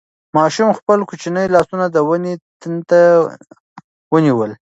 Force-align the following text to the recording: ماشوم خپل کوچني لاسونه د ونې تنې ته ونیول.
ماشوم 0.37 0.69
خپل 0.79 0.99
کوچني 1.09 1.45
لاسونه 1.53 1.85
د 1.89 1.97
ونې 2.07 2.33
تنې 2.59 2.81
ته 2.89 2.99
ونیول. 4.13 4.51